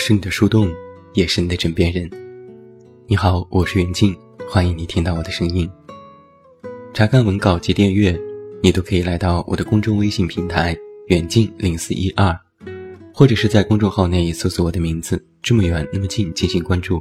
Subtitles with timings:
[0.00, 0.72] 是你的树洞，
[1.12, 2.10] 也是你的枕边人。
[3.06, 4.16] 你好，我是袁静，
[4.48, 5.70] 欢迎你听到我的声音。
[6.94, 8.18] 查看文稿及订阅，
[8.62, 10.74] 你都可以来到我的公众微信平台
[11.08, 12.34] “远近零四一二”，
[13.12, 16.98] 或者是在公众号内搜索我的名字“这么远那么近”进行关注。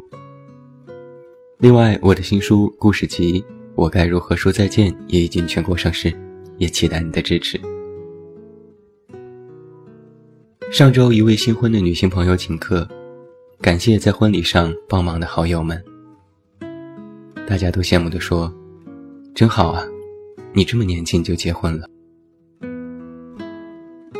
[1.59, 3.39] 另外，我的新书故事集
[3.75, 6.13] 《我该如何说再见》也已经全国上市，
[6.57, 7.57] 也期待你的支持。
[10.71, 12.87] 上周，一位新婚的女性朋友请客，
[13.59, 15.83] 感谢在婚礼上帮忙的好友们。
[17.47, 18.53] 大家都羡慕地说
[19.33, 19.83] ：“真好啊，
[20.53, 21.87] 你这么年轻就结婚了。”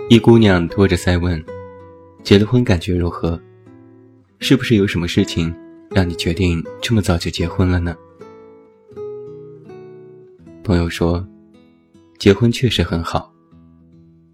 [0.10, 1.40] 一姑娘托着腮问
[2.24, 3.40] ：“结了婚感觉如何？
[4.40, 5.54] 是不是有什么事情
[5.92, 7.96] 让你决定这么早就结婚了呢？”
[10.66, 11.24] 朋友说
[12.18, 13.32] ：“结婚确实很好，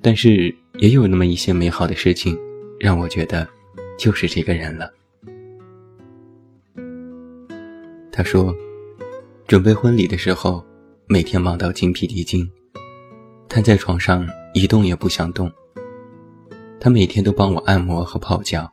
[0.01, 2.37] 但是……”也有那么一些美好的事情，
[2.79, 3.47] 让我觉得
[3.97, 4.91] 就是这个人了。
[8.11, 8.53] 他说，
[9.47, 10.63] 准备婚礼的时候，
[11.07, 12.49] 每天忙到精疲力尽，
[13.47, 15.51] 瘫在床上一动也不想动。
[16.79, 18.71] 他每天都帮我按摩和泡脚。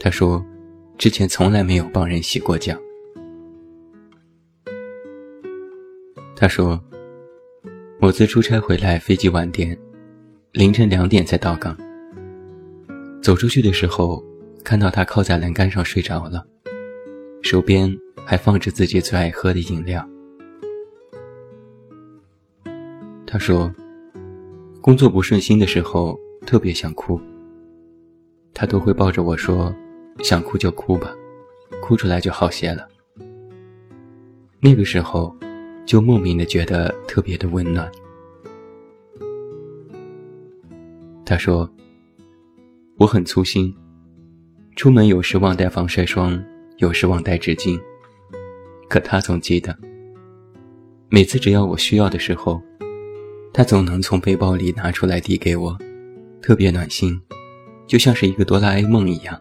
[0.00, 0.44] 他说，
[0.98, 2.76] 之前从来没有帮人洗过脚。
[6.34, 6.80] 他说，
[7.98, 9.76] 某次出差回来，飞机晚点。
[10.56, 11.76] 凌晨两点才到岗。
[13.22, 14.24] 走出去的时候，
[14.64, 16.42] 看到他靠在栏杆上睡着了，
[17.42, 20.02] 手边还放着自己最爱喝的饮料。
[23.26, 23.70] 他说，
[24.80, 27.20] 工作不顺心的时候特别想哭。
[28.54, 29.76] 他都会抱着我说
[30.24, 31.14] ：“想哭就哭吧，
[31.82, 32.88] 哭出来就好些了。”
[34.58, 35.36] 那个时候，
[35.84, 37.92] 就莫名的觉得特别的温暖。
[41.26, 41.68] 他说
[42.98, 43.74] ：“我很粗心，
[44.76, 46.40] 出门有时忘带防晒霜，
[46.76, 47.76] 有时忘带纸巾。
[48.88, 49.76] 可他总记得，
[51.08, 52.62] 每次只要我需要的时候，
[53.52, 55.76] 他总能从背包里拿出来递给我，
[56.40, 57.20] 特别暖心，
[57.88, 59.36] 就像是一个哆啦 A 梦一样。”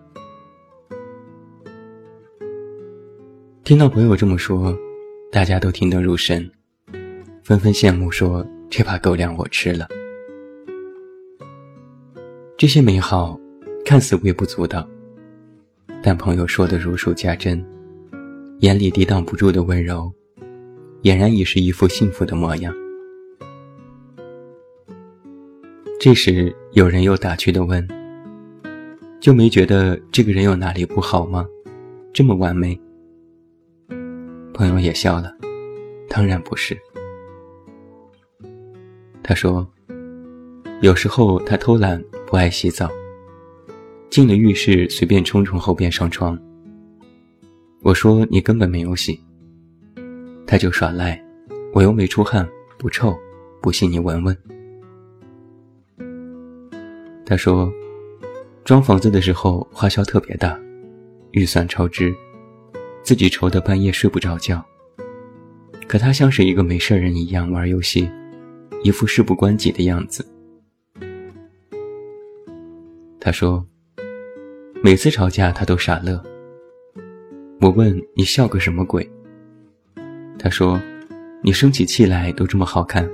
[3.63, 4.75] 听到朋友这么说，
[5.31, 6.49] 大家都听得入神，
[7.43, 9.87] 纷纷羡慕说：“这把狗粮我吃了。”
[12.57, 13.38] 这些美好
[13.83, 14.88] 看似微不足道，
[16.01, 17.61] 但朋友说的如数家珍，
[18.59, 20.09] 眼里抵挡不住的温柔，
[21.03, 22.73] 俨然已是一副幸福的模样。
[25.99, 27.85] 这时，有人又打趣的问
[29.19, 31.45] ：“就没觉得这个人有哪里不好吗？
[32.13, 32.79] 这么完美？”
[34.53, 35.35] 朋友也笑了
[36.07, 36.77] ：“当然不是。”
[39.22, 39.69] 他说
[40.81, 42.89] ：“有时候他偷懒。”不爱洗澡，
[44.09, 46.37] 进了浴室随便冲冲后便上床。
[47.83, 49.19] 我说你根本没有洗，
[50.47, 51.23] 他就耍赖，
[51.71, 52.47] 我又没出汗，
[52.79, 53.15] 不臭，
[53.61, 54.35] 不信你闻闻。
[57.25, 57.71] 他说，
[58.63, 60.59] 装房子的时候花销特别大，
[61.31, 62.13] 预算超支，
[63.03, 64.65] 自己愁得半夜睡不着觉。
[65.87, 68.09] 可他像是一个没事人一样玩游戏，
[68.83, 70.27] 一副事不关己的样子。
[73.25, 73.65] 他说
[74.83, 76.21] ：“每次吵架，他都傻乐。
[77.59, 79.09] 我问你笑个什么鬼？
[80.37, 80.79] 他说：
[81.41, 83.09] 你生起气来都这么好看，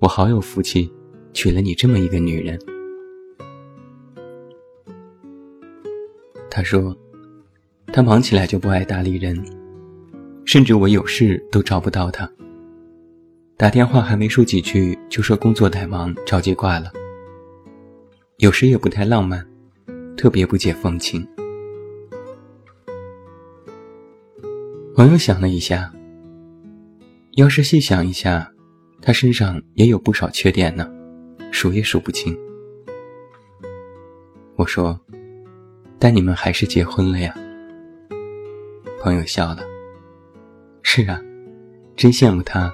[0.00, 0.92] 我好有福气，
[1.32, 2.58] 娶了你这么一个女人。
[6.50, 6.94] 他说：
[7.86, 9.42] 他忙起来就不爱搭理人，
[10.44, 12.30] 甚至我有事都找不到他。
[13.56, 16.92] 打电话还没说几句，就说工作太忙，着急挂了。”
[18.38, 19.42] 有时也不太浪漫，
[20.14, 21.26] 特别不解风情。
[24.94, 25.90] 朋友想了一下，
[27.36, 28.52] 要是细想一下，
[29.00, 30.86] 他身上也有不少缺点呢，
[31.50, 32.38] 数也数不清。
[34.56, 35.00] 我说
[35.98, 37.34] ：“但你们还是结婚了呀？”
[39.00, 39.60] 朋友笑了
[40.84, 41.18] ：“是啊，
[41.96, 42.70] 真羡慕他，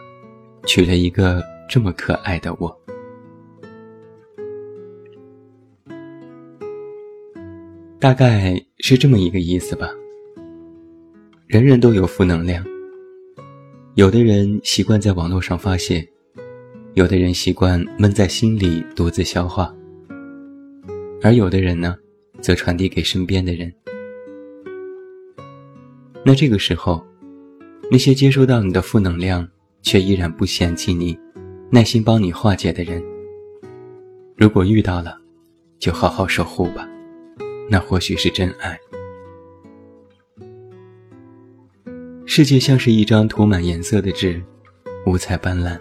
[0.67, 2.77] 娶了一个这么可爱的我。”
[8.03, 9.89] 大概是这么一个意思吧。
[11.47, 12.65] 人人都有负能量，
[13.95, 16.05] 有的人习惯在网络上发泄，
[16.95, 19.73] 有的人习惯闷在心里独自消化，
[21.23, 21.95] 而有的人呢，
[22.41, 23.73] 则传递给身边的人。
[26.25, 27.07] 那这个时候，
[27.89, 29.49] 那些接收到你的负能量
[29.81, 31.17] 却依然不嫌弃你、
[31.71, 33.01] 耐心帮你化解的人，
[34.35, 35.17] 如果遇到了，
[35.79, 36.89] 就好好守护吧。
[37.69, 38.79] 那或许是真爱。
[42.25, 44.43] 世界像是一张涂满颜色的纸，
[45.07, 45.79] 五彩斑斓。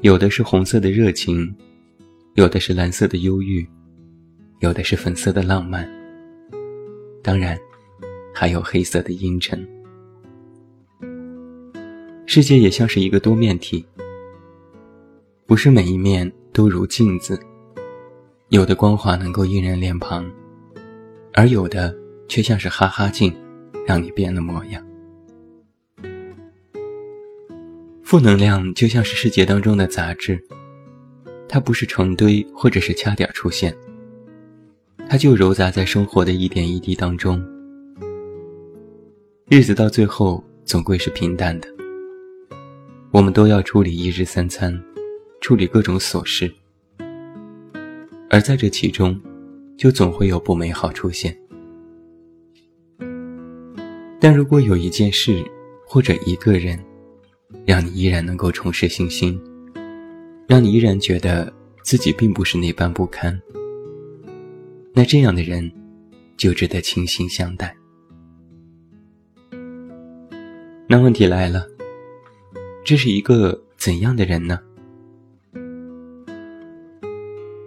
[0.00, 1.54] 有的是红色的热情，
[2.34, 3.66] 有的是蓝色的忧郁，
[4.60, 5.88] 有的是粉色的浪漫。
[7.22, 7.58] 当然，
[8.34, 9.66] 还有黑色的阴沉。
[12.26, 13.86] 世界也像是一个多面体，
[15.46, 17.38] 不是每一面都如镜子，
[18.52, 20.30] 有的光滑能够映人脸庞，
[21.32, 21.96] 而有的
[22.28, 23.34] 却像是哈哈镜，
[23.86, 24.86] 让你变了模样。
[28.02, 30.38] 负能量就像是世界当中的杂质，
[31.48, 33.74] 它不是成堆或者是掐点出现，
[35.08, 37.42] 它就揉杂在生活的一点一滴当中，
[39.48, 41.68] 日子到最后总归是平淡的。
[43.12, 44.78] 我们都要处理一日三餐，
[45.40, 46.52] 处理各种琐事，
[48.32, 49.20] 而在这其中，
[49.76, 51.36] 就总会有不美好出现。
[54.18, 55.44] 但如果有一件事
[55.86, 56.82] 或者一个人，
[57.66, 59.38] 让你依然能够重拾信心，
[60.48, 61.52] 让你依然觉得
[61.82, 63.38] 自己并不是那般不堪。
[64.94, 65.70] 那这样的人，
[66.38, 67.76] 就值得倾心相待。
[70.88, 71.66] 那问题来了，
[72.82, 74.58] 这是一个怎样的人呢？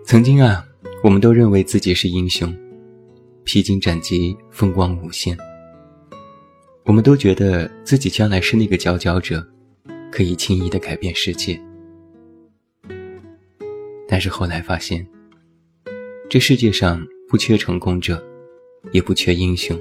[0.05, 0.63] 曾经啊，
[1.03, 2.55] 我们都认为自己是英雄，
[3.43, 5.35] 披荆斩棘，风光无限。
[6.83, 9.45] 我们都觉得自己将来是那个佼佼者。
[10.11, 11.59] 可以轻易的改变世界，
[14.07, 15.05] 但是后来发现，
[16.29, 18.23] 这世界上不缺成功者，
[18.93, 19.77] 也不缺英雄。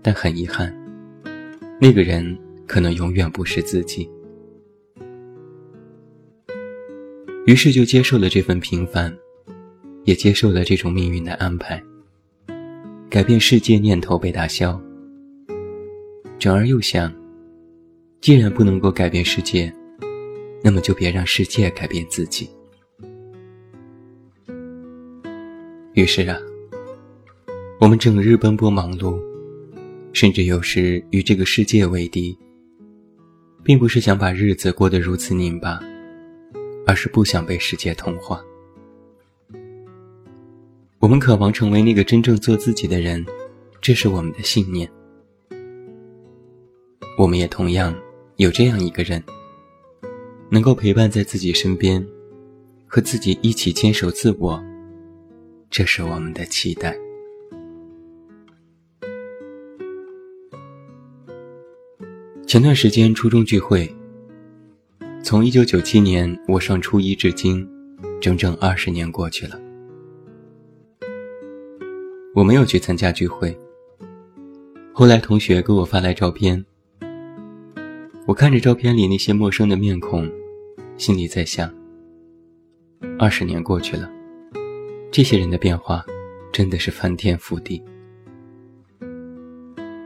[0.00, 0.72] 但很遗憾，
[1.80, 2.38] 那个人
[2.68, 4.08] 可能永远不是自己。
[7.48, 9.10] 于是就接受了这份平凡，
[10.04, 11.82] 也接受了这种命运的安排。
[13.08, 14.78] 改变世界念头被打消，
[16.38, 17.10] 转而又想。
[18.20, 19.72] 既然不能够改变世界，
[20.62, 22.50] 那么就别让世界改变自己。
[25.94, 26.38] 于是啊，
[27.80, 29.18] 我们整日奔波忙碌，
[30.12, 32.36] 甚至有时与这个世界为敌，
[33.64, 35.80] 并不是想把日子过得如此拧巴，
[36.88, 38.42] 而是不想被世界同化。
[41.00, 43.22] 我们渴望成为那个真正做自己的人，
[43.82, 44.90] 这是我们的信念。
[47.18, 47.94] 我们也同样。
[48.36, 49.20] 有这样一个人，
[50.48, 52.06] 能够陪伴在自己身边，
[52.86, 54.62] 和自己一起坚守自我，
[55.68, 56.96] 这是我们的期待。
[62.46, 63.92] 前段时间初中聚会，
[65.20, 67.68] 从一九九七年我上初一至今，
[68.20, 69.60] 整整二十年过去了，
[72.34, 73.56] 我没有去参加聚会。
[74.92, 76.64] 后来同学给我发来照片。
[78.26, 80.30] 我看着照片里那些陌生的面孔，
[80.96, 81.72] 心里在想：
[83.18, 84.08] 二十年过去了，
[85.10, 86.04] 这些人的变化
[86.52, 87.82] 真的是翻天覆地。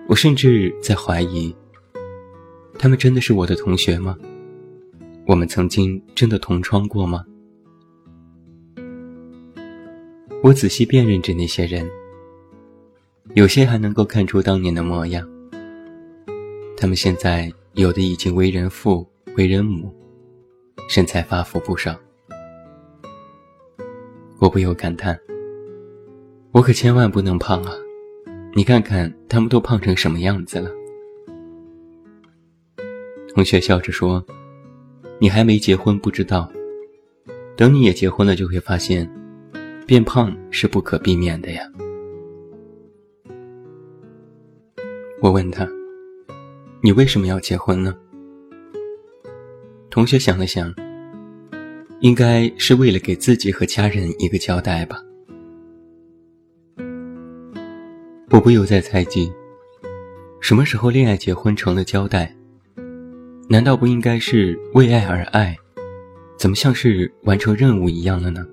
[0.08, 1.54] 我甚至在怀疑，
[2.78, 4.16] 他们真的是我的同学吗？
[5.26, 7.24] 我们曾经真的同窗过吗？
[10.42, 11.88] 我仔细辨认着那些人，
[13.34, 15.28] 有些还能够看出当年的模样。
[16.76, 17.52] 他们现在。
[17.74, 19.90] 有的已经为人父、为人母，
[20.90, 21.98] 身材发福不少。
[24.38, 25.18] 我不由感叹：
[26.50, 27.72] 我可千万不能胖啊！
[28.54, 30.70] 你看看他们都胖成什么样子了。
[33.34, 34.22] 同学笑着说
[35.22, 36.50] ：“你还没结婚，不知道。
[37.56, 39.08] 等你也结婚了，就会发现，
[39.86, 41.62] 变胖是不可避免的呀。”
[45.22, 45.64] 我问他。
[46.80, 47.94] 你为什么要结婚呢？
[49.90, 50.74] 同学想了想，
[52.00, 55.00] 应该是为了给自己和家人一个交代吧。
[58.30, 59.32] 我不由在猜忌，
[60.40, 62.34] 什么时候恋爱结婚成了交代？
[63.52, 65.54] 难道不应该是为爱而爱？
[66.38, 68.46] 怎么像是完成任务一样了呢？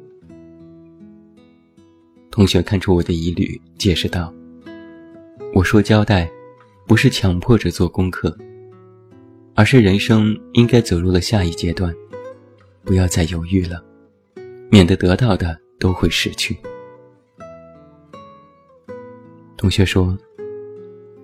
[2.30, 4.34] 同学看出我的疑虑，解释道
[5.56, 6.30] ：“我说交代。”
[6.86, 8.36] 不是强迫着做功课，
[9.54, 11.96] 而是人生应该走入了下一阶段，
[12.84, 13.82] 不要再犹豫了，
[14.70, 16.58] 免得得到的都会失去。
[19.56, 20.18] 同学说：“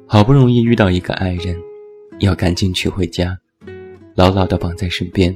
[0.07, 1.59] 好不容易遇到一个爱人，
[2.19, 3.35] 要赶紧娶回家，
[4.15, 5.35] 牢牢的绑在身边，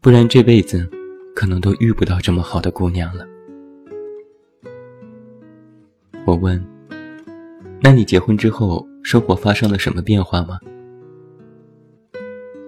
[0.00, 0.88] 不然这辈子
[1.34, 3.26] 可能都遇不到这么好的姑娘了。”
[6.24, 6.64] 我问
[7.82, 10.58] ：“那你结婚之后，生活发生了什么变化吗？”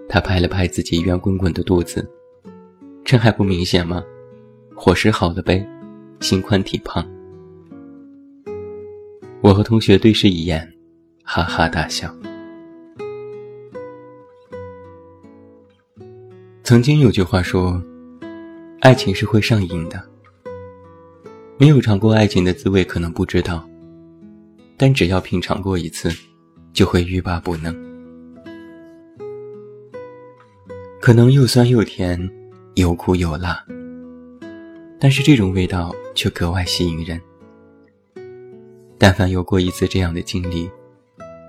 [0.09, 2.07] 他拍了拍自己圆滚滚的肚子，
[3.05, 4.03] 这还不明显吗？
[4.75, 5.67] 伙食好了呗，
[6.21, 7.07] 心宽体胖。
[9.43, 10.73] 我和同学对视一眼，
[11.23, 12.13] 哈哈大笑。
[16.69, 17.83] 曾经有句话说
[18.83, 20.07] ：“爱情是会上瘾的。”
[21.57, 23.67] 没有尝过爱情的滋味，可能不知道。
[24.77, 26.11] 但只要品尝过一次，
[26.75, 27.75] 就会欲罢不能。
[31.01, 32.21] 可能又酸又甜，
[32.75, 33.65] 有苦有辣，
[35.01, 37.19] 但是这种味道却格外吸引人。
[38.99, 40.71] 但凡有过一次这样的经历，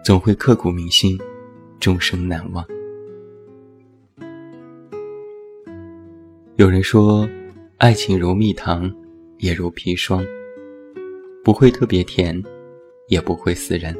[0.01, 1.19] 总会刻骨铭心，
[1.77, 2.65] 终生难忘。
[6.59, 7.25] 有人说，
[7.77, 8.93] 爱情如蜜糖。
[9.37, 10.21] 也如砒霜，
[11.41, 12.43] 不会特别甜，
[13.07, 13.95] 也不会死人。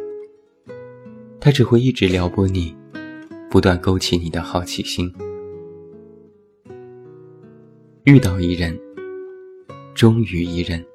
[1.40, 2.76] 它只会一直撩拨你，
[3.50, 5.10] 不断勾起你的好奇心。
[8.04, 8.78] 遇到一人，
[9.96, 10.86] 忠于一人，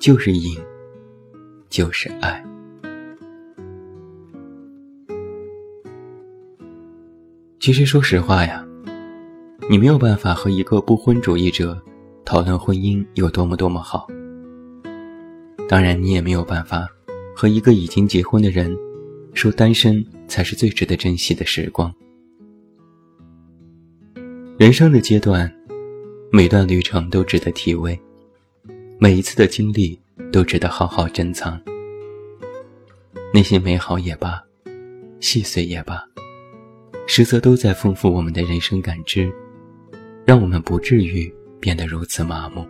[0.00, 0.58] 就是瘾，
[1.68, 2.44] 就是爱。
[7.60, 8.66] 其实说实话呀，
[9.70, 11.80] 你没有办法和一个不婚主义者。
[12.24, 14.08] 讨论婚姻有多么多么好，
[15.68, 16.88] 当然你也没有办法
[17.36, 18.76] 和一个已经结婚的人
[19.32, 21.92] 说单身才是最值得珍惜的时光。
[24.58, 25.52] 人生的阶段，
[26.32, 27.96] 每段旅程都值得体味，
[28.98, 29.96] 每一次的经历
[30.32, 31.60] 都值得好好珍藏。
[33.32, 34.42] 那些美好也罢，
[35.20, 36.04] 细碎也罢，
[37.06, 39.32] 实则都在丰富我们的人生感知，
[40.30, 41.28] 让我们不至于。
[41.58, 42.64] 变得如此麻木。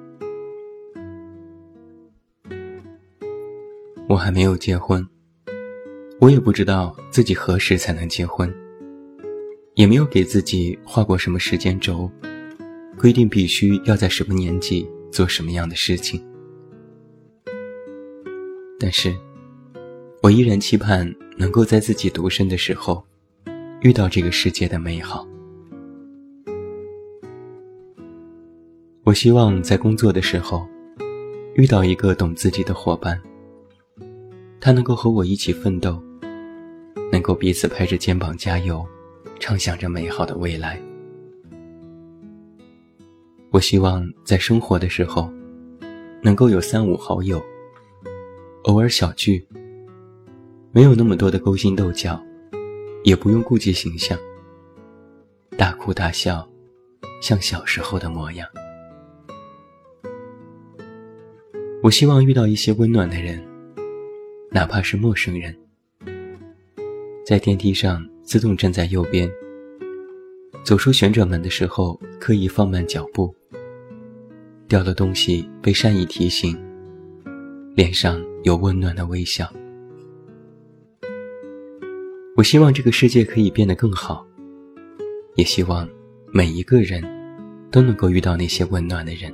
[4.08, 5.06] 我还没有结婚，
[6.20, 8.52] 我也不知道自己何时才能结婚，
[9.74, 12.10] 也没有给自己画过什么时间轴，
[12.98, 16.20] 规定必须要在什么年纪做什么样的事情。
[18.76, 19.14] 但是，
[20.22, 23.06] 我依然期盼能够在自己独身的时候，
[23.82, 25.29] 遇到这个世界的美好。
[29.10, 30.64] 我希望在工作的时候，
[31.54, 33.20] 遇到一个懂自己的伙伴。
[34.60, 36.00] 他能够和我一起奋斗，
[37.10, 38.86] 能够彼此拍着肩膀加油，
[39.40, 40.80] 畅想着美好的未来。
[43.50, 45.28] 我希望在生活的时候，
[46.22, 47.42] 能够有三五好友，
[48.62, 49.44] 偶尔小聚，
[50.70, 52.22] 没有那么多的勾心斗角，
[53.02, 54.16] 也不用顾及形象，
[55.58, 56.48] 大哭大笑，
[57.20, 58.46] 像小时候的模样。
[61.82, 63.42] 我希望遇到一些温暖的人，
[64.50, 65.56] 哪怕是陌生人，
[67.24, 69.26] 在电梯上自动站在右边，
[70.62, 73.34] 走出旋转门的时候刻意放慢脚步，
[74.68, 76.54] 掉了东西被善意提醒，
[77.74, 79.50] 脸上有温暖的微笑。
[82.36, 84.26] 我希望这个世界可以变得更好，
[85.34, 85.88] 也希望
[86.30, 87.02] 每一个人
[87.70, 89.32] 都能够遇到那些温暖的人。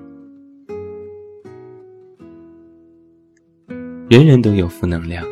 [4.08, 5.26] 人人都有负能量，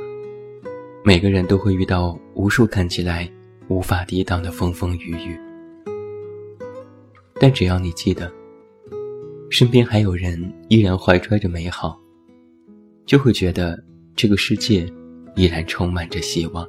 [1.04, 3.30] 每个人都会遇到无数看起来
[3.68, 5.38] 无法抵挡的风风雨雨。
[7.34, 8.32] 但只要你记得，
[9.48, 11.96] 身边还有人依然怀揣着美好，
[13.06, 13.80] 就会觉得
[14.16, 14.92] 这个世界
[15.36, 16.68] 依然充满着希望。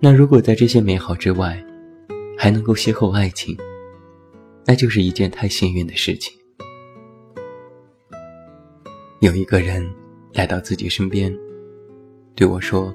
[0.00, 1.64] 那如果在这些美好之外，
[2.36, 3.56] 还能够邂逅爱情，
[4.66, 6.35] 那就是一件太幸运的事情。
[9.20, 9.82] 有一个人
[10.34, 11.34] 来到自己身边，
[12.34, 12.92] 对我说：“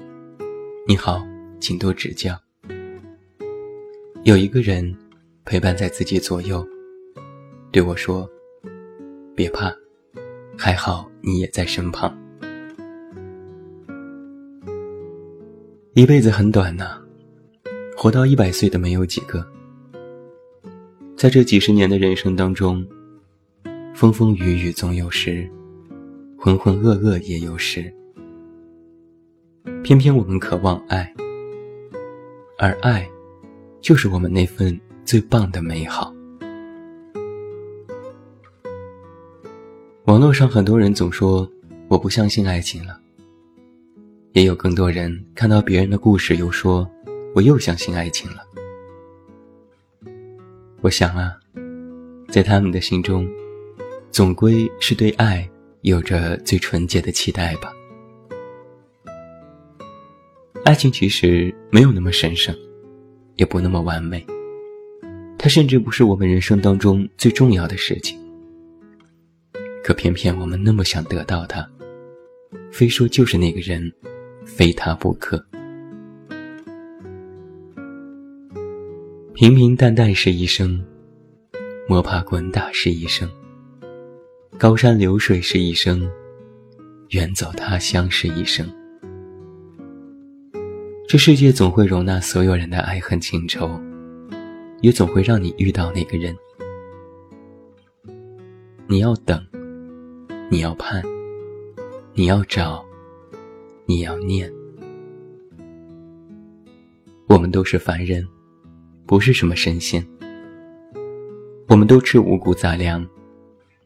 [0.86, 1.20] 你好，
[1.58, 2.38] 请多指教。”
[4.22, 4.96] 有一个人
[5.44, 6.64] 陪伴在自己左右，
[7.72, 8.30] 对我说
[9.34, 9.74] ：“别怕，
[10.56, 12.16] 还好你也在身旁。”
[15.94, 17.02] 一辈子很短呐，
[17.96, 19.44] 活到一百岁的没有几个。
[21.16, 22.86] 在这几十年的人生当中，
[23.92, 25.50] 风风雨雨总有时。
[26.44, 27.94] 浑浑噩噩也有时，
[29.84, 31.14] 偏偏我们渴望爱，
[32.58, 33.08] 而爱，
[33.80, 36.12] 就是我们那份最棒的美好。
[40.06, 41.48] 网络上很多人总说
[41.86, 42.98] 我不相信爱情了，
[44.32, 46.90] 也有更多人看到别人的故事又说
[47.36, 48.42] 我又相信爱情了。
[50.80, 51.38] 我想啊，
[52.30, 53.24] 在他们的心中，
[54.10, 55.48] 总归是对爱。
[55.82, 57.72] 有着最纯洁的期待吧。
[60.64, 62.56] 爱情其实没有那么神圣，
[63.34, 64.24] 也不那么完美，
[65.36, 68.16] 它甚至不是我们人生当中最重要的事情。
[69.82, 71.68] 可偏偏我们那么想得到它，
[72.70, 73.92] 非说就是那个人，
[74.46, 75.44] 非他不可。
[79.34, 80.80] 平平淡淡是一生，
[81.88, 83.28] 摸爬滚打是一生，
[84.58, 86.08] 高山流水是一生，
[87.10, 88.66] 远走他乡是一生。
[91.08, 93.80] 这世界总会容纳所有人的爱恨情仇，
[94.80, 96.36] 也总会让你遇到那个人。
[98.86, 99.44] 你要等。
[100.50, 101.02] 你要盼，
[102.12, 102.84] 你要找，
[103.86, 104.52] 你要念。
[107.26, 108.22] 我们都是凡人，
[109.06, 110.06] 不是什么神仙。
[111.68, 113.02] 我们都吃五谷杂粮，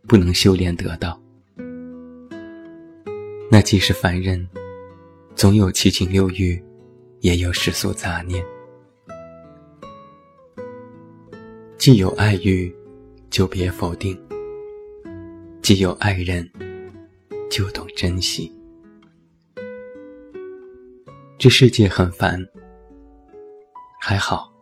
[0.07, 1.21] 不能修炼得道。
[3.51, 4.47] 那既是凡人，
[5.35, 6.63] 总有七情六欲，
[7.21, 8.45] 也有世俗杂念。
[11.79, 12.75] 既有爱欲，
[13.31, 14.21] 就别否定。
[15.63, 16.49] 既有爱人，
[17.51, 18.53] 就懂珍惜。
[21.39, 22.45] 这世界很烦，
[24.01, 24.53] 还好，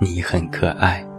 [0.00, 1.09] 你很可爱。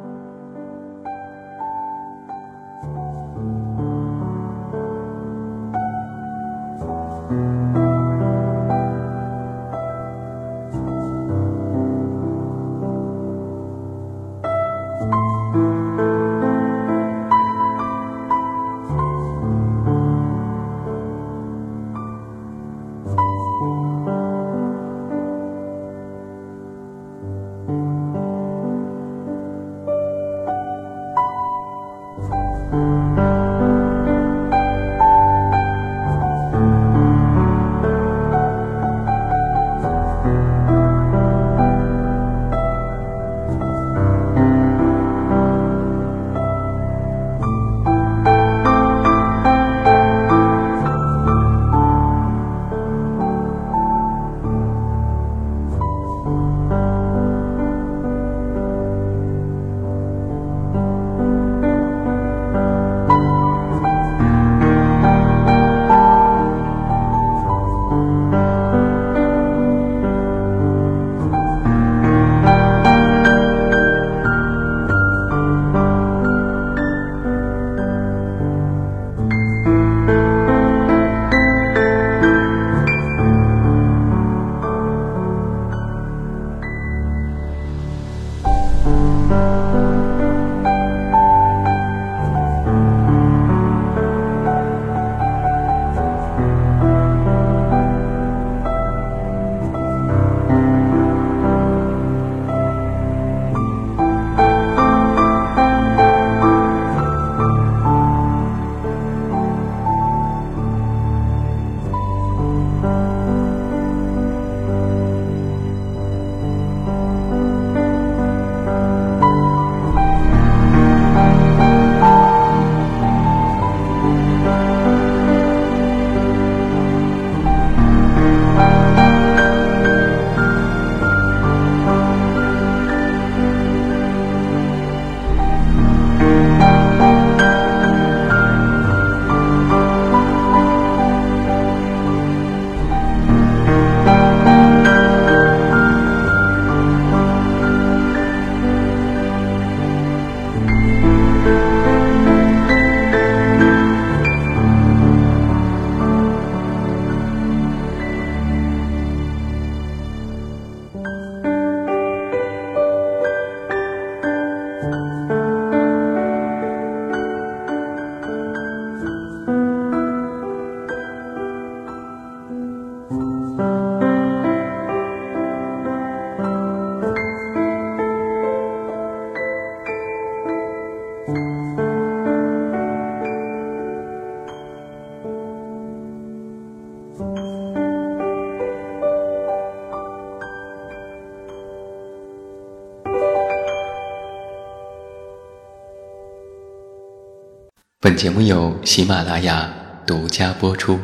[198.03, 199.71] 本节目由喜马拉雅
[200.07, 200.99] 独家播出。